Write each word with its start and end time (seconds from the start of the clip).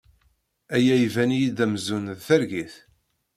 Aya 0.75 0.95
iban-iyi-d 0.99 1.59
amzun 1.65 2.05
d 2.17 2.19
targit. 2.27 2.75